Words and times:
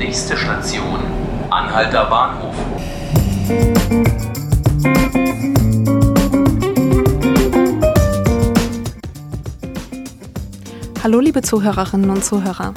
Nächste 0.00 0.34
Station, 0.34 0.98
Anhalter 1.50 2.06
Bahnhof. 2.06 2.54
Hallo 11.02 11.20
liebe 11.20 11.42
Zuhörerinnen 11.42 12.08
und 12.08 12.24
Zuhörer. 12.24 12.72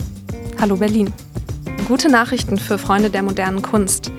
Hallo 0.59 0.75
Berlin. 0.75 1.13
Gute 1.87 2.09
Nachrichten 2.09 2.57
für 2.57 2.77
Freunde 2.77 3.09
der 3.09 3.23
modernen 3.23 3.61
Kunst. 3.61 4.11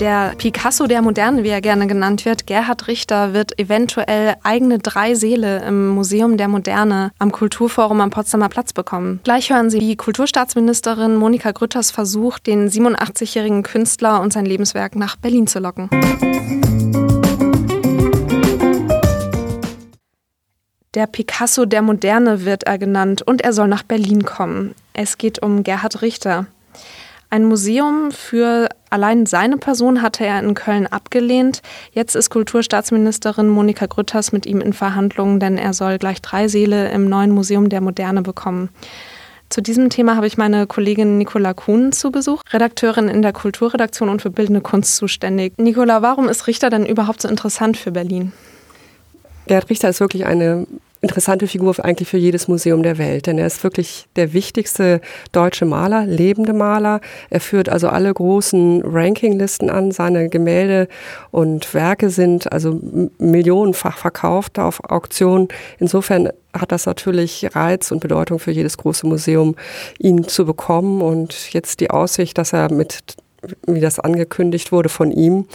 Der 0.00 0.32
Picasso 0.38 0.86
der 0.86 1.02
Moderne, 1.02 1.44
wie 1.44 1.50
er 1.50 1.60
gerne 1.60 1.86
genannt 1.86 2.24
wird, 2.24 2.46
Gerhard 2.46 2.88
Richter, 2.88 3.34
wird 3.34 3.58
eventuell 3.58 4.34
eigene 4.42 4.78
drei 4.78 5.14
Säle 5.14 5.62
im 5.62 5.88
Museum 5.88 6.38
der 6.38 6.48
Moderne 6.48 7.12
am 7.18 7.30
Kulturforum 7.30 8.00
am 8.00 8.08
Potsdamer 8.08 8.48
Platz 8.48 8.72
bekommen. 8.72 9.20
Gleich 9.24 9.50
hören 9.50 9.68
Sie, 9.68 9.78
wie 9.78 9.96
Kulturstaatsministerin 9.96 11.16
Monika 11.16 11.50
Grütters 11.50 11.90
versucht, 11.90 12.46
den 12.46 12.70
87-jährigen 12.70 13.62
Künstler 13.62 14.22
und 14.22 14.32
sein 14.32 14.46
Lebenswerk 14.46 14.96
nach 14.96 15.16
Berlin 15.16 15.46
zu 15.46 15.58
locken. 15.58 15.90
Der 20.94 21.06
Picasso 21.08 21.66
der 21.66 21.82
Moderne 21.82 22.46
wird 22.46 22.62
er 22.62 22.78
genannt 22.78 23.20
und 23.20 23.42
er 23.42 23.52
soll 23.52 23.68
nach 23.68 23.82
Berlin 23.82 24.24
kommen. 24.24 24.74
Es 24.94 25.18
geht 25.18 25.42
um 25.42 25.62
Gerhard 25.62 26.00
Richter. 26.00 26.46
Ein 27.32 27.44
Museum 27.44 28.10
für 28.10 28.68
allein 28.90 29.24
seine 29.24 29.56
Person 29.56 30.02
hatte 30.02 30.26
er 30.26 30.40
in 30.40 30.54
Köln 30.54 30.88
abgelehnt. 30.88 31.62
Jetzt 31.92 32.16
ist 32.16 32.28
Kulturstaatsministerin 32.28 33.48
Monika 33.48 33.86
Grütters 33.86 34.32
mit 34.32 34.46
ihm 34.46 34.60
in 34.60 34.72
Verhandlungen, 34.72 35.38
denn 35.38 35.56
er 35.56 35.72
soll 35.72 35.98
gleich 35.98 36.20
drei 36.20 36.48
Säle 36.48 36.90
im 36.90 37.08
neuen 37.08 37.30
Museum 37.30 37.68
der 37.68 37.80
Moderne 37.80 38.22
bekommen. 38.22 38.68
Zu 39.48 39.60
diesem 39.60 39.90
Thema 39.90 40.16
habe 40.16 40.26
ich 40.26 40.38
meine 40.38 40.66
Kollegin 40.66 41.18
Nicola 41.18 41.54
Kuhn 41.54 41.92
zu 41.92 42.10
Besuch, 42.10 42.42
Redakteurin 42.52 43.08
in 43.08 43.22
der 43.22 43.32
Kulturredaktion 43.32 44.08
und 44.08 44.22
für 44.22 44.30
bildende 44.30 44.60
Kunst 44.60 44.96
zuständig. 44.96 45.52
Nicola, 45.56 46.02
warum 46.02 46.28
ist 46.28 46.48
Richter 46.48 46.68
denn 46.68 46.84
überhaupt 46.84 47.22
so 47.22 47.28
interessant 47.28 47.76
für 47.76 47.92
Berlin? 47.92 48.32
Gerhard 49.46 49.70
Richter 49.70 49.88
ist 49.88 50.00
wirklich 50.00 50.26
eine 50.26 50.66
interessante 51.00 51.46
Figur 51.46 51.74
eigentlich 51.82 52.08
für 52.08 52.18
jedes 52.18 52.48
Museum 52.48 52.82
der 52.82 52.98
Welt, 52.98 53.26
denn 53.26 53.38
er 53.38 53.46
ist 53.46 53.64
wirklich 53.64 54.06
der 54.16 54.32
wichtigste 54.32 55.00
deutsche 55.32 55.64
Maler, 55.64 56.04
lebende 56.04 56.52
Maler. 56.52 57.00
Er 57.30 57.40
führt 57.40 57.68
also 57.68 57.88
alle 57.88 58.12
großen 58.12 58.82
Rankinglisten 58.84 59.70
an. 59.70 59.92
Seine 59.92 60.28
Gemälde 60.28 60.88
und 61.30 61.72
Werke 61.74 62.10
sind 62.10 62.52
also 62.52 62.80
millionenfach 63.18 63.98
verkauft 63.98 64.58
auf 64.58 64.84
Auktionen. 64.90 65.48
Insofern 65.78 66.30
hat 66.52 66.72
das 66.72 66.86
natürlich 66.86 67.48
Reiz 67.54 67.90
und 67.92 68.00
Bedeutung 68.00 68.38
für 68.38 68.50
jedes 68.50 68.76
große 68.76 69.06
Museum, 69.06 69.56
ihn 69.98 70.26
zu 70.26 70.44
bekommen. 70.44 71.00
Und 71.00 71.52
jetzt 71.52 71.80
die 71.80 71.90
Aussicht, 71.90 72.36
dass 72.38 72.52
er 72.52 72.72
mit 72.72 73.16
wie 73.66 73.80
das 73.80 73.98
angekündigt 73.98 74.72
wurde 74.72 74.88
von 74.88 75.10
ihm, 75.10 75.46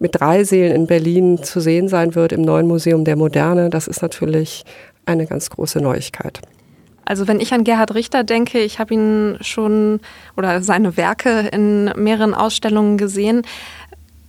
mit 0.00 0.18
drei 0.18 0.44
Seelen 0.44 0.74
in 0.74 0.86
Berlin 0.86 1.42
zu 1.42 1.60
sehen 1.60 1.88
sein 1.88 2.14
wird 2.14 2.32
im 2.32 2.42
neuen 2.42 2.66
Museum 2.66 3.04
der 3.04 3.16
Moderne. 3.16 3.70
Das 3.70 3.88
ist 3.88 4.02
natürlich 4.02 4.64
eine 5.06 5.26
ganz 5.26 5.50
große 5.50 5.80
Neuigkeit. 5.80 6.40
Also 7.08 7.26
wenn 7.26 7.40
ich 7.40 7.54
an 7.54 7.64
Gerhard 7.64 7.94
Richter 7.94 8.22
denke, 8.22 8.58
ich 8.58 8.78
habe 8.78 8.92
ihn 8.92 9.38
schon 9.40 10.00
oder 10.36 10.62
seine 10.62 10.98
Werke 10.98 11.48
in 11.50 11.86
mehreren 11.96 12.34
Ausstellungen 12.34 12.98
gesehen 12.98 13.42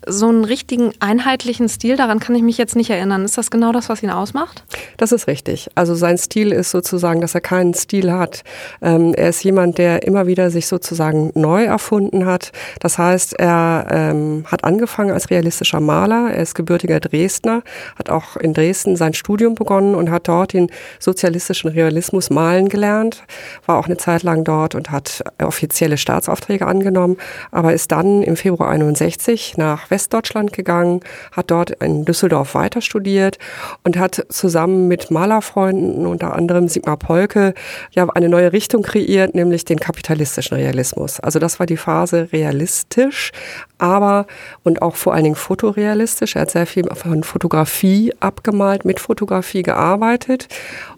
so 0.10 0.28
einen 0.28 0.46
richtigen 0.46 0.92
einheitlichen 1.00 1.70
Stil, 1.70 1.96
daran 1.96 2.20
kann 2.20 2.36
ich 2.36 2.42
mich 2.42 2.58
jetzt 2.58 2.76
nicht 2.76 2.90
erinnern. 2.90 3.26
Ist 3.26 3.38
das 3.38 3.52
genau 3.52 3.72
das, 3.72 3.90
was 3.90 4.04
ihn 4.04 4.10
ausmacht? 4.10 4.64
Das 4.98 5.12
ist 5.12 5.28
richtig. 5.28 5.70
Also 5.76 5.96
sein 5.96 6.18
Stil 6.18 6.52
ist 6.52 6.72
sozusagen, 6.72 7.22
dass 7.22 7.36
er 7.36 7.42
keinen 7.42 7.74
Stil 7.74 8.12
hat. 8.12 8.44
Ähm, 8.82 9.14
er 9.16 9.30
ist 9.30 9.44
jemand, 9.44 9.78
der 9.78 10.04
immer 10.04 10.28
wieder 10.28 10.52
sich 10.52 10.68
sozusagen 10.68 11.32
neu 11.36 11.64
erfunden 11.66 12.26
hat. 12.26 12.52
Das 12.80 12.98
heißt, 12.98 13.34
er 13.40 13.88
ähm, 13.90 14.46
hat 14.48 14.64
angefangen 14.64 15.12
als 15.12 15.30
realistischer 15.30 15.80
Maler. 15.80 16.32
Er 16.32 16.42
ist 16.42 16.56
gebürtiger 16.56 17.00
Dresdner, 17.00 17.64
hat 17.98 18.10
auch 18.10 18.36
in 18.36 18.54
Dresden 18.54 18.96
sein 18.96 19.14
Studium 19.14 19.56
begonnen 19.56 19.96
und 19.96 20.12
hat 20.12 20.28
dort 20.28 20.54
den 20.54 20.70
sozialistischen 21.00 21.70
Realismus 21.70 22.30
malen 22.30 22.70
gelernt. 22.70 23.24
War 23.66 23.78
auch 23.78 23.86
eine 23.86 23.98
Zeit 23.98 24.24
lang 24.24 24.44
dort 24.44 24.76
und 24.76 24.92
hat 24.92 25.24
offizielle 25.42 25.98
Staatsaufträge 25.98 26.66
angenommen, 26.66 27.18
aber 27.52 27.74
ist 27.74 27.92
dann 27.92 28.24
im 28.24 28.36
Februar 28.36 28.70
61 28.70 29.58
nach 29.58 29.90
Westdeutschland 30.00 30.54
gegangen, 30.54 31.02
hat 31.34 31.52
dort 31.52 31.72
in 31.72 32.06
Düsseldorf 32.06 32.56
weiter 32.56 32.80
studiert 32.80 33.38
und 33.84 33.98
hat 33.98 34.26
zusammen 34.30 34.88
mit 34.88 35.12
Malerfreunden, 35.12 36.08
unter 36.08 36.34
anderem 36.36 36.70
Sigmar 36.70 36.96
Polke, 36.96 37.54
ja 37.92 38.08
eine 38.10 38.30
neue 38.30 38.54
Richtung 38.54 38.82
kreiert, 38.82 39.36
nämlich 39.36 39.66
den 39.66 39.78
kapitalistischen 39.78 40.56
Realismus. 40.56 41.20
Also 41.20 41.40
das 41.40 41.60
war 41.60 41.66
die 41.66 41.76
Phase 41.76 42.30
realistisch, 42.32 43.32
aber 43.78 44.26
und 44.64 44.82
auch 44.82 44.96
vor 44.96 45.14
allen 45.14 45.26
Dingen 45.26 45.36
fotorealistisch. 45.36 46.38
Er 46.38 46.44
hat 46.44 46.52
sehr 46.52 46.66
viel 46.66 46.88
von 46.96 47.24
Fotografie 47.24 48.14
abgemalt, 48.22 48.86
mit 48.86 49.02
Fotografie 49.02 49.64
gearbeitet. 49.64 50.48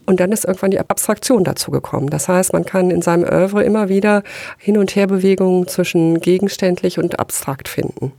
Und 0.06 0.20
dann 0.20 0.32
ist 0.32 0.46
irgendwann 0.46 0.72
die 0.72 0.80
Abstraktion 0.80 1.44
dazu 1.44 1.72
gekommen. 1.72 2.10
Das 2.10 2.28
heißt, 2.28 2.54
man 2.54 2.66
kann 2.66 2.92
in 2.92 3.02
seinem 3.02 3.24
Oeuvre 3.24 3.64
immer 3.64 3.90
wieder 3.90 4.24
Hin- 4.58 4.78
und 4.78 4.96
Herbewegungen 4.96 5.68
zwischen 5.68 6.20
gegenständlich 6.20 7.00
und 7.00 7.20
abstrakt 7.20 7.68
finden. 7.68 8.12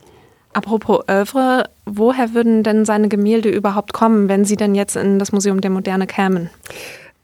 Apropos 0.55 1.01
Oeuvre, 1.09 1.71
woher 1.87 2.35
würden 2.35 2.63
denn 2.63 2.85
seine 2.85 3.09
Gemälde 3.09 3.49
überhaupt 3.49 3.93
kommen, 3.93 4.29
wenn 4.29 4.45
sie 4.45 4.57
denn 4.57 4.75
jetzt 4.75 4.97
in 4.97 5.19
das 5.19 5.33
Museum 5.33 5.61
der 5.61 5.71
Moderne 5.71 6.07
kämen? 6.07 6.51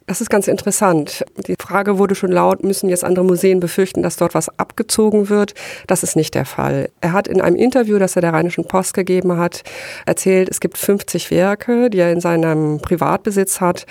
Das 0.09 0.23
ist 0.23 0.31
ganz 0.31 0.49
interessant. 0.49 1.23
Die 1.47 1.55
Frage 1.61 1.99
wurde 1.99 2.15
schon 2.15 2.33
laut, 2.33 2.65
müssen 2.65 2.89
jetzt 2.89 3.05
andere 3.05 3.27
Museen 3.27 3.61
befürchten, 3.61 4.03
dass 4.03 4.17
dort 4.17 4.35
was 4.35 4.49
abgezogen 4.59 5.29
wird? 5.29 5.53
Das 5.87 6.03
ist 6.03 6.17
nicht 6.17 6.35
der 6.35 6.47
Fall. 6.47 6.89
Er 7.03 7.13
hat 7.13 7.29
in 7.29 7.43
einem 7.43 7.57
Interview, 7.57 7.99
das 7.99 8.17
er 8.17 8.23
der 8.23 8.33
Rheinischen 8.33 8.65
Post 8.65 8.95
gegeben 8.95 9.37
hat, 9.37 9.65
erzählt, 10.07 10.49
es 10.49 10.61
gibt 10.61 10.79
50 10.79 11.31
Werke, 11.31 11.91
die 11.91 11.99
er 11.99 12.11
in 12.11 12.23
seinem 12.23 12.81
Privatbesitz 12.81 13.61
hat 13.61 13.85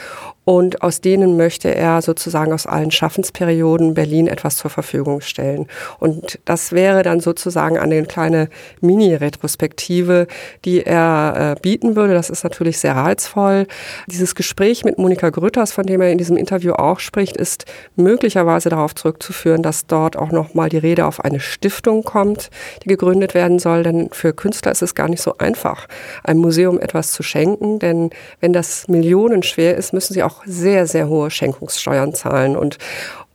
und 0.48 0.82
aus 0.82 1.02
denen 1.02 1.36
möchte 1.36 1.76
er 1.76 2.02
sozusagen 2.02 2.54
aus 2.54 2.66
allen 2.66 2.90
Schaffensperioden 2.90 3.94
Berlin 3.94 4.28
etwas 4.28 4.56
zur 4.56 4.72
Verfügung 4.72 5.20
stellen. 5.20 5.68
Und 6.00 6.40
das 6.46 6.72
wäre 6.72 7.04
dann 7.04 7.20
sozusagen 7.20 7.78
eine 7.78 8.06
kleine 8.06 8.48
Mini-Retrospektive, 8.80 10.26
die 10.64 10.86
er 10.86 11.58
äh, 11.58 11.62
bieten 11.62 11.98
würde. 11.98 12.14
Das 12.14 12.30
ist 12.30 12.46
natürlich 12.46 12.80
sehr 12.80 12.96
reizvoll. 12.96 13.68
Dieses 14.10 14.36
Gespräch 14.36 14.86
mit 14.86 14.98
Monika 14.98 15.32
Grütters, 15.32 15.74
von 15.74 15.86
dem 15.86 16.00
er 16.00 16.07
in 16.12 16.18
diesem 16.18 16.38
Interview 16.38 16.74
auch 16.74 17.00
spricht, 17.00 17.38
ist 17.38 17.66
möglicherweise 17.96 18.70
darauf 18.70 18.96
zurückzuführen, 18.96 19.64
dass 19.64 19.88
dort 19.88 20.16
auch 20.16 20.32
nochmal 20.32 20.70
die 20.70 20.78
Rede 20.78 21.06
auf 21.06 21.24
eine 21.24 21.40
Stiftung 21.40 22.04
kommt, 22.04 22.50
die 22.84 22.90
gegründet 22.90 23.34
werden 23.34 23.60
soll. 23.60 23.84
Denn 23.84 24.10
für 24.12 24.34
Künstler 24.34 24.72
ist 24.72 24.82
es 24.82 24.96
gar 24.96 25.10
nicht 25.10 25.22
so 25.22 25.38
einfach, 25.38 25.88
einem 26.24 26.42
Museum 26.42 26.80
etwas 26.80 27.12
zu 27.12 27.24
schenken. 27.24 27.80
Denn 27.80 28.10
wenn 28.40 28.54
das 28.54 28.88
millionenschwer 28.88 29.76
ist, 29.76 29.94
müssen 29.94 30.14
sie 30.14 30.24
auch 30.24 30.44
sehr, 30.46 30.88
sehr 30.88 31.08
hohe 31.08 31.32
Schenkungssteuern 31.32 32.14
zahlen. 32.14 32.58
Und 32.58 32.78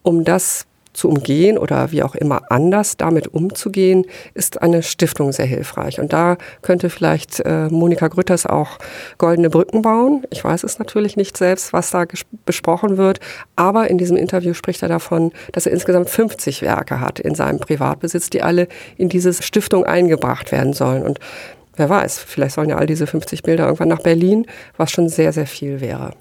um 0.03 0.25
das 0.25 0.67
zu 0.93 1.09
umgehen 1.09 1.59
oder 1.59 1.91
wie 1.91 2.03
auch 2.03 2.15
immer 2.15 2.43
anders 2.51 2.97
damit 2.97 3.29
umzugehen, 3.29 4.05
ist 4.35 4.63
eine 4.63 4.83
Stiftung 4.83 5.33
sehr 5.33 5.47
hilfreich. 5.47 6.01
Und 6.01 6.13
da 6.13 6.37
könnte 6.61 6.91
vielleicht 6.91 7.41
äh, 7.41 7.69
Monika 7.69 8.09
Grütters 8.09 8.47
auch 8.47 8.79
goldene 9.19 9.51
Brücken 9.51 9.83
bauen. 9.83 10.25
Ich 10.31 10.45
weiß 10.45 10.65
es 10.65 10.79
natürlich 10.79 11.17
nicht 11.17 11.37
selbst, 11.37 11.73
was 11.73 11.91
da 11.91 12.05
besprochen 12.45 12.97
wird, 12.97 13.21
aber 13.57 13.89
in 13.89 13.99
diesem 13.99 14.17
Interview 14.17 14.55
spricht 14.55 14.83
er 14.83 14.89
davon, 14.89 15.33
dass 15.53 15.67
er 15.67 15.73
insgesamt 15.73 16.11
50 16.11 16.63
Werke 16.63 17.01
hat 17.01 17.19
in 17.21 17.35
seinem 17.35 17.59
Privatbesitz, 17.59 18.31
die 18.31 18.43
alle 18.43 18.69
in 18.97 19.09
diese 19.09 19.33
Stiftung 19.33 19.85
eingebracht 19.85 20.53
werden 20.53 20.73
sollen. 20.73 21.03
Und 21.03 21.19
wer 21.77 21.89
weiß, 21.89 22.19
vielleicht 22.19 22.55
sollen 22.55 22.69
ja 22.69 22.77
all 22.77 22.87
diese 22.87 23.07
50 23.07 23.43
Bilder 23.43 23.65
irgendwann 23.65 23.89
nach 23.89 24.03
Berlin, 24.03 24.47
was 24.77 24.91
schon 24.91 25.09
sehr, 25.09 25.33
sehr 25.33 25.47
viel 25.47 25.81
wäre. 25.81 26.13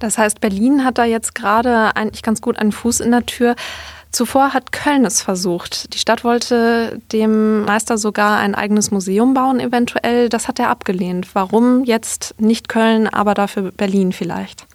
Das 0.00 0.18
heißt, 0.18 0.40
Berlin 0.40 0.84
hat 0.84 0.98
da 0.98 1.04
jetzt 1.04 1.34
gerade 1.34 1.94
eigentlich 1.94 2.22
ganz 2.22 2.40
gut 2.40 2.58
einen 2.58 2.72
Fuß 2.72 3.00
in 3.00 3.12
der 3.12 3.26
Tür. 3.26 3.54
Zuvor 4.10 4.52
hat 4.52 4.72
Köln 4.72 5.04
es 5.04 5.22
versucht. 5.22 5.94
Die 5.94 5.98
Stadt 5.98 6.24
wollte 6.24 7.00
dem 7.12 7.64
Meister 7.64 7.96
sogar 7.96 8.38
ein 8.38 8.56
eigenes 8.56 8.90
Museum 8.90 9.34
bauen, 9.34 9.60
eventuell. 9.60 10.28
Das 10.28 10.48
hat 10.48 10.58
er 10.58 10.68
abgelehnt. 10.68 11.28
Warum 11.34 11.84
jetzt 11.84 12.34
nicht 12.38 12.68
Köln, 12.68 13.06
aber 13.06 13.34
dafür 13.34 13.70
Berlin 13.70 14.12
vielleicht? 14.12 14.66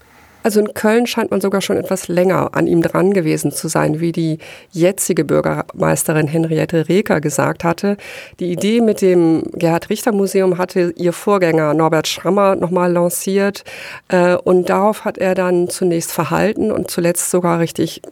Also 0.46 0.60
in 0.60 0.76
Köln 0.76 1.08
scheint 1.08 1.32
man 1.32 1.42
sogar 1.42 1.60
schon 1.60 1.76
etwas 1.78 2.08
länger 2.08 2.52
an 2.54 2.68
ihm 2.68 2.84
dran 2.84 3.14
gewesen 3.16 3.52
zu 3.52 3.68
sein, 3.68 4.00
wie 4.00 4.12
die 4.12 4.38
jetzige 4.70 5.26
Bürgermeisterin 5.26 6.28
Henriette 6.28 6.88
Reker 6.88 7.20
gesagt 7.20 7.64
hatte. 7.64 7.98
Die 8.40 8.52
Idee 8.52 8.80
mit 8.80 9.02
dem 9.02 9.42
Gerhard 9.54 9.90
Richter 9.90 10.12
Museum 10.12 10.60
hatte 10.60 10.94
ihr 10.98 11.14
Vorgänger 11.14 11.74
Norbert 11.74 12.08
Schrammer 12.08 12.56
nochmal 12.56 12.92
lanciert 12.92 13.64
äh, 14.10 14.36
und 14.36 14.70
darauf 14.70 15.04
hat 15.04 15.18
er 15.18 15.34
dann 15.34 15.68
zunächst 15.68 16.12
verhalten 16.12 16.72
und 16.72 16.92
zuletzt 16.92 17.32
sogar 17.32 17.58
richtig 17.58 18.04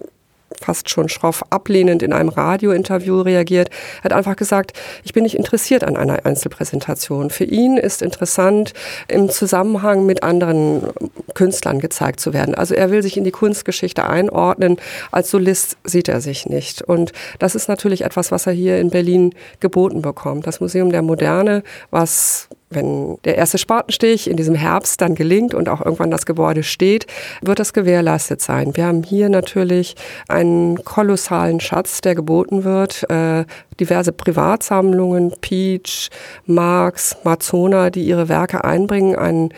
fast 0.64 0.90
schon 0.90 1.10
schroff 1.10 1.44
ablehnend 1.50 2.02
in 2.04 2.14
einem 2.14 2.30
Radiointerview 2.30 3.22
reagiert. 3.22 3.70
Er 4.00 4.06
hat 4.06 4.14
einfach 4.14 4.36
gesagt, 4.36 4.74
ich 5.04 5.14
bin 5.14 5.24
nicht 5.24 5.36
interessiert 5.36 5.84
an 5.84 5.98
einer 5.98 6.26
Einzelpräsentation. 6.26 7.30
Für 7.30 7.44
ihn 7.44 7.78
ist 7.78 8.02
interessant, 8.02 8.74
im 9.08 9.30
Zusammenhang 9.30 10.06
mit 10.06 10.24
anderen 10.24 10.88
Künstlern 11.34 11.80
gezeigt 11.80 12.20
zu 12.20 12.34
werden. 12.34 12.56
Also 12.56 12.76
er 12.76 12.92
will 12.92 13.04
sich 13.04 13.18
in 13.18 13.24
die 13.24 13.32
Kunstgeschichte 13.32 14.08
einordnen. 14.08 14.78
Als 15.12 15.30
Solist 15.30 15.78
sieht 15.84 16.08
er 16.08 16.22
sich 16.22 16.46
nicht. 16.46 16.82
Und 16.82 17.12
das 17.40 17.56
ist 17.56 17.68
natürlich 17.68 18.04
etwas, 18.04 18.32
was 18.32 18.48
er 18.48 18.54
hier 18.54 18.80
in 18.80 18.90
Berlin 18.90 19.36
geboten 19.60 20.02
bekommt. 20.02 20.48
Das 20.48 20.60
Museum 20.60 20.92
der 20.92 21.02
Moderne, 21.02 21.64
was 21.92 22.48
wenn 22.76 23.18
der 23.24 23.38
erste 23.38 23.58
Spatenstich 23.58 24.30
in 24.30 24.38
diesem 24.38 24.56
Herbst 24.56 25.02
dann 25.02 25.16
gelingt 25.16 25.54
und 25.54 25.70
auch 25.70 25.82
irgendwann 25.82 26.12
das 26.12 26.26
Gebäude 26.26 26.64
steht, 26.64 27.08
wird 27.42 27.60
das 27.60 27.74
gewährleistet 27.74 28.42
sein. 28.42 28.76
Wir 28.76 28.86
haben 28.86 29.04
hier 29.04 29.30
natürlich 29.30 29.96
einen 30.28 30.84
kolossalen 30.84 31.60
Schatz, 31.60 32.02
der 32.02 32.16
geboten 32.16 32.64
wird. 32.64 33.10
Äh, 33.10 33.46
diverse 33.80 34.12
Privatsammlungen, 34.12 35.34
Peach, 35.42 36.10
Marx, 36.46 37.18
Marzona, 37.24 37.90
die 37.90 38.04
ihre 38.04 38.30
Werke 38.30 38.64
einbringen, 38.64 39.16
einen 39.16 39.50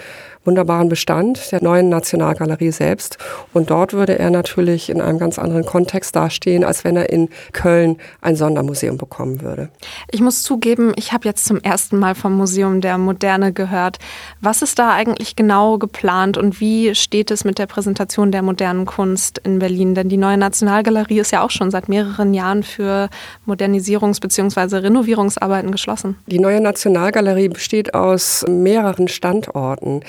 wunderbaren 0.45 0.89
Bestand 0.89 1.51
der 1.51 1.61
neuen 1.61 1.89
Nationalgalerie 1.89 2.71
selbst. 2.71 3.17
Und 3.53 3.69
dort 3.69 3.93
würde 3.93 4.17
er 4.19 4.29
natürlich 4.29 4.89
in 4.89 5.01
einem 5.01 5.19
ganz 5.19 5.39
anderen 5.39 5.65
Kontext 5.65 6.15
dastehen, 6.15 6.63
als 6.63 6.83
wenn 6.83 6.95
er 6.95 7.09
in 7.09 7.29
Köln 7.51 7.97
ein 8.21 8.35
Sondermuseum 8.35 8.97
bekommen 8.97 9.41
würde. 9.41 9.69
Ich 10.11 10.21
muss 10.21 10.43
zugeben, 10.43 10.93
ich 10.95 11.13
habe 11.13 11.27
jetzt 11.27 11.45
zum 11.45 11.59
ersten 11.59 11.97
Mal 11.97 12.15
vom 12.15 12.33
Museum 12.33 12.81
der 12.81 12.97
Moderne 12.97 13.53
gehört. 13.53 13.97
Was 14.41 14.61
ist 14.61 14.79
da 14.79 14.91
eigentlich 14.91 15.35
genau 15.35 15.77
geplant 15.77 16.37
und 16.37 16.59
wie 16.59 16.95
steht 16.95 17.31
es 17.31 17.43
mit 17.43 17.59
der 17.59 17.65
Präsentation 17.65 18.31
der 18.31 18.41
modernen 18.41 18.85
Kunst 18.85 19.39
in 19.43 19.59
Berlin? 19.59 19.95
Denn 19.95 20.09
die 20.09 20.17
neue 20.17 20.37
Nationalgalerie 20.37 21.19
ist 21.19 21.31
ja 21.31 21.41
auch 21.41 21.51
schon 21.51 21.71
seit 21.71 21.89
mehreren 21.89 22.33
Jahren 22.33 22.63
für 22.63 23.09
Modernisierungs- 23.47 24.21
bzw. 24.21 24.77
Renovierungsarbeiten 24.77 25.71
geschlossen. 25.71 26.17
Die 26.27 26.39
neue 26.39 26.61
Nationalgalerie 26.61 27.49
besteht 27.49 27.93
aus 27.93 28.45
mehreren 28.47 29.07
Standorten. 29.07 30.01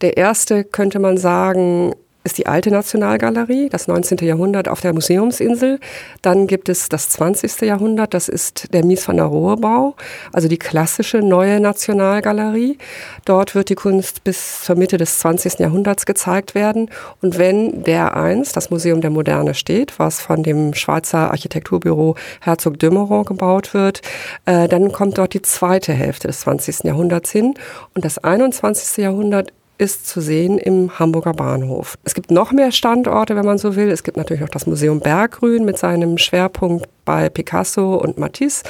Der 0.00 0.16
erste 0.16 0.64
könnte 0.64 0.98
man 0.98 1.16
sagen, 1.18 1.94
ist 2.24 2.38
die 2.38 2.46
alte 2.46 2.70
Nationalgalerie, 2.70 3.68
das 3.68 3.86
19. 3.86 4.18
Jahrhundert 4.18 4.66
auf 4.66 4.80
der 4.80 4.94
Museumsinsel. 4.94 5.78
Dann 6.22 6.46
gibt 6.46 6.70
es 6.70 6.88
das 6.88 7.10
20. 7.10 7.60
Jahrhundert, 7.60 8.14
das 8.14 8.28
ist 8.28 8.72
der 8.72 8.82
Mies 8.82 9.06
van 9.06 9.18
der 9.18 9.26
Rohe 9.26 9.58
Bau, 9.58 9.94
also 10.32 10.48
die 10.48 10.56
klassische 10.56 11.18
neue 11.18 11.60
Nationalgalerie. 11.60 12.78
Dort 13.26 13.54
wird 13.54 13.68
die 13.68 13.74
Kunst 13.74 14.24
bis 14.24 14.62
zur 14.62 14.76
Mitte 14.76 14.96
des 14.96 15.18
20. 15.18 15.58
Jahrhunderts 15.58 16.06
gezeigt 16.06 16.54
werden. 16.54 16.90
Und 17.20 17.36
wenn 17.36 17.84
der 17.84 18.16
eins, 18.16 18.52
das 18.52 18.70
Museum 18.70 19.02
der 19.02 19.10
Moderne 19.10 19.52
steht, 19.52 19.98
was 19.98 20.20
von 20.20 20.42
dem 20.42 20.72
Schweizer 20.72 21.30
Architekturbüro 21.30 22.16
Herzog 22.40 22.78
Dümmeron 22.78 23.26
gebaut 23.26 23.74
wird, 23.74 24.00
äh, 24.46 24.66
dann 24.66 24.92
kommt 24.92 25.18
dort 25.18 25.34
die 25.34 25.42
zweite 25.42 25.92
Hälfte 25.92 26.28
des 26.28 26.40
20. 26.40 26.84
Jahrhunderts 26.84 27.30
hin. 27.30 27.54
Und 27.94 28.06
das 28.06 28.16
21. 28.16 29.04
Jahrhundert 29.04 29.52
ist 29.76 30.06
zu 30.06 30.20
sehen 30.20 30.58
im 30.58 30.98
Hamburger 30.98 31.32
Bahnhof. 31.32 31.96
Es 32.04 32.14
gibt 32.14 32.30
noch 32.30 32.52
mehr 32.52 32.70
Standorte, 32.70 33.34
wenn 33.34 33.44
man 33.44 33.58
so 33.58 33.74
will. 33.74 33.90
Es 33.90 34.04
gibt 34.04 34.16
natürlich 34.16 34.40
noch 34.40 34.48
das 34.48 34.66
Museum 34.66 35.00
Berggrün 35.00 35.64
mit 35.64 35.78
seinem 35.78 36.16
Schwerpunkt 36.18 36.86
bei 37.04 37.28
Picasso 37.28 37.96
und 37.96 38.16
Matisse. 38.16 38.62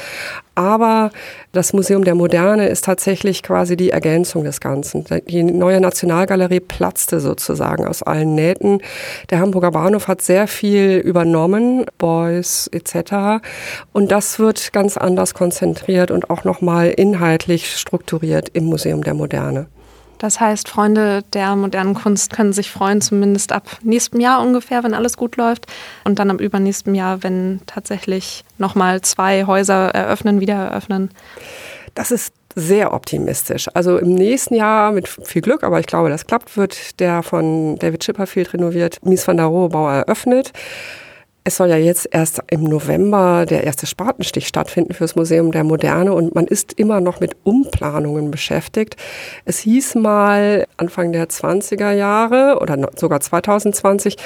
Aber 0.54 1.10
das 1.52 1.72
Museum 1.72 2.04
der 2.04 2.14
Moderne 2.14 2.68
ist 2.68 2.84
tatsächlich 2.84 3.42
quasi 3.42 3.76
die 3.76 3.90
Ergänzung 3.90 4.44
des 4.44 4.60
Ganzen. 4.60 5.04
Die 5.28 5.42
neue 5.42 5.80
Nationalgalerie 5.80 6.60
platzte 6.60 7.20
sozusagen 7.20 7.86
aus 7.86 8.02
allen 8.02 8.34
Nähten. 8.34 8.80
Der 9.30 9.40
Hamburger 9.40 9.72
Bahnhof 9.72 10.08
hat 10.08 10.22
sehr 10.22 10.48
viel 10.48 10.96
übernommen, 11.04 11.84
Beuys 11.98 12.68
etc. 12.72 13.44
Und 13.92 14.10
das 14.10 14.38
wird 14.38 14.72
ganz 14.72 14.96
anders 14.96 15.34
konzentriert 15.34 16.10
und 16.10 16.30
auch 16.30 16.44
nochmal 16.44 16.88
inhaltlich 16.88 17.76
strukturiert 17.76 18.48
im 18.54 18.64
Museum 18.64 19.04
der 19.04 19.14
Moderne. 19.14 19.66
Das 20.24 20.40
heißt, 20.40 20.68
Freunde 20.70 21.22
der 21.34 21.54
modernen 21.54 21.92
Kunst 21.92 22.32
können 22.32 22.54
sich 22.54 22.70
freuen, 22.70 23.02
zumindest 23.02 23.52
ab 23.52 23.76
nächstem 23.82 24.20
Jahr 24.20 24.40
ungefähr, 24.40 24.82
wenn 24.82 24.94
alles 24.94 25.18
gut 25.18 25.36
läuft. 25.36 25.66
Und 26.04 26.18
dann 26.18 26.30
ab 26.30 26.40
übernächstem 26.40 26.94
Jahr, 26.94 27.22
wenn 27.22 27.60
tatsächlich 27.66 28.42
nochmal 28.56 29.02
zwei 29.02 29.44
Häuser 29.44 29.90
eröffnen, 29.90 30.40
wieder 30.40 30.54
eröffnen. 30.54 31.10
Das 31.94 32.10
ist 32.10 32.32
sehr 32.54 32.94
optimistisch. 32.94 33.68
Also 33.74 33.98
im 33.98 34.14
nächsten 34.14 34.54
Jahr 34.54 34.92
mit 34.92 35.08
viel 35.08 35.42
Glück, 35.42 35.62
aber 35.62 35.78
ich 35.78 35.86
glaube, 35.86 36.08
das 36.08 36.26
klappt, 36.26 36.56
wird 36.56 37.00
der 37.00 37.22
von 37.22 37.76
David 37.78 38.00
Chipperfield 38.00 38.54
renoviert 38.54 39.04
Mies 39.04 39.28
van 39.28 39.36
der 39.36 39.44
Rohe 39.44 39.68
Bau 39.68 39.90
eröffnet. 39.90 40.54
Es 41.46 41.56
soll 41.56 41.68
ja 41.68 41.76
jetzt 41.76 42.08
erst 42.10 42.40
im 42.50 42.64
November 42.64 43.44
der 43.44 43.64
erste 43.64 43.86
Spatenstich 43.86 44.48
stattfinden 44.48 44.94
fürs 44.94 45.14
Museum 45.14 45.52
der 45.52 45.62
Moderne 45.62 46.14
und 46.14 46.34
man 46.34 46.46
ist 46.46 46.72
immer 46.72 47.02
noch 47.02 47.20
mit 47.20 47.36
Umplanungen 47.44 48.30
beschäftigt. 48.30 48.96
Es 49.44 49.58
hieß 49.58 49.96
mal 49.96 50.66
Anfang 50.78 51.12
der 51.12 51.28
20er 51.28 51.92
Jahre 51.92 52.58
oder 52.62 52.88
sogar 52.96 53.20
2020, 53.20 54.16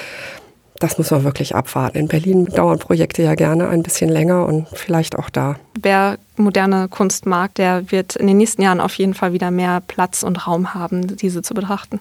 das 0.79 0.97
muss 0.97 1.11
man 1.11 1.25
wirklich 1.25 1.57
abwarten. 1.57 1.99
In 1.99 2.07
Berlin 2.07 2.45
dauern 2.45 2.79
Projekte 2.79 3.25
ja 3.25 3.35
gerne 3.35 3.69
ein 3.69 3.83
bisschen 3.83 4.11
länger 4.11 4.47
und 4.47 4.69
vielleicht 4.73 5.19
auch 5.19 5.29
da. 5.29 5.57
Wer 5.81 6.19
moderne 6.37 6.87
Kunst 6.87 7.27
mag, 7.27 7.53
der 7.57 7.91
wird 7.91 8.15
in 8.15 8.29
den 8.29 8.37
nächsten 8.37 8.63
Jahren 8.63 8.81
auf 8.81 8.95
jeden 8.95 9.15
Fall 9.15 9.33
wieder 9.33 9.51
mehr 9.51 9.83
Platz 9.85 10.23
und 10.23 10.47
Raum 10.47 10.73
haben, 10.75 11.17
diese 11.17 11.43
zu 11.43 11.53
betrachten. 11.53 11.99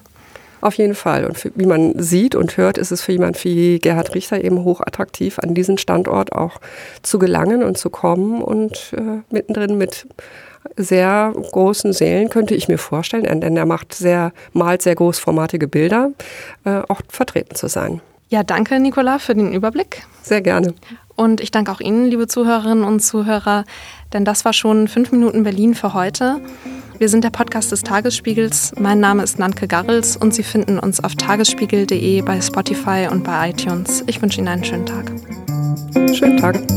Auf 0.68 0.74
jeden 0.74 0.96
Fall. 0.96 1.24
Und 1.24 1.38
für, 1.38 1.50
wie 1.56 1.66
man 1.66 1.98
sieht 1.98 2.36
und 2.36 2.58
hört, 2.58 2.78
ist 2.78 2.92
es 2.92 3.02
für 3.02 3.14
jemand 3.14 3.42
wie 3.46 3.80
Gerhard 3.80 4.14
Richter 4.14 4.44
eben 4.44 4.66
hochattraktiv, 4.66 5.40
an 5.40 5.54
diesen 5.54 5.78
Standort 5.78 6.34
auch 6.34 6.60
zu 7.04 7.19
gelangen 7.19 7.64
und 7.64 7.78
zu 7.78 7.90
kommen 7.90 8.42
und 8.42 8.92
äh, 8.92 9.22
mittendrin 9.34 9.78
mit 9.78 10.08
sehr 10.75 11.34
großen 11.34 11.94
Sälen 11.94 12.28
könnte 12.28 12.54
ich 12.54 12.68
mir 12.68 12.78
vorstellen, 12.78 13.40
denn 13.40 13.56
er 13.56 13.66
macht 13.66 13.94
sehr, 13.94 14.34
malt 14.52 14.81
sehr 14.81 14.96
großformatige 14.96 15.69
Bilder, 15.69 16.12
äh, 16.66 16.81
auch 16.90 17.00
vertreten 17.08 17.56
zu 17.56 17.69
sein. 17.69 18.02
Ja, 18.28 18.44
danke, 18.44 18.78
Nicola, 18.81 19.19
für 19.19 19.36
den 19.36 19.54
Überblick. 19.54 20.04
Sehr 20.22 20.42
gerne. 20.42 20.74
Und 21.18 21.42
ich 21.42 21.52
danke 21.52 21.72
auch 21.72 21.81
Ihnen, 21.81 22.06
liebe 22.06 22.28
Zuhörerinnen 22.28 22.84
und 22.84 23.02
Zuhörer, 23.02 23.66
denn 24.14 24.24
das 24.24 24.46
war 24.46 24.54
schon 24.54 24.88
fünf 24.88 25.12
Minuten 25.12 25.44
Berlin 25.44 25.74
für 25.74 25.94
heute. 25.94 26.40
Wir 27.00 27.10
sind 27.10 27.24
der 27.24 27.31
Podcast 27.31 27.72
des 27.72 27.81
Tagesspiegels. 27.81 28.74
Mein 28.80 29.00
Name 29.00 29.24
ist 29.24 29.40
Nanke 29.40 29.68
Garrels 29.68 30.16
und 30.16 30.34
Sie 30.34 30.44
finden 30.44 30.80
uns 30.80 31.04
auf 31.04 31.16
tagesspiegel.de 31.16 32.22
bei 32.22 32.40
Spotify 32.40 33.08
und 33.12 33.24
bei 33.24 33.50
iTunes. 33.50 34.04
Ich 34.06 34.22
wünsche 34.22 34.40
Ihnen 34.40 34.48
einen 34.48 34.64
schönen 34.64 34.86
Tag. 34.86 35.12
Schönen 36.16 36.38
Tag. 36.38 36.76